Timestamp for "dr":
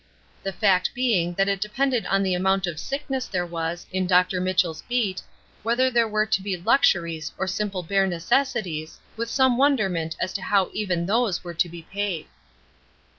4.07-4.41